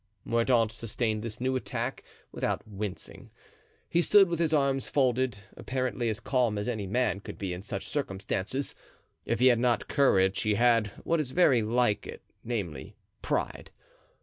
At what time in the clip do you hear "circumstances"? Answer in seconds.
7.87-8.73